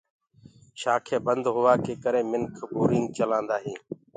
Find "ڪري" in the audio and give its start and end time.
2.03-2.21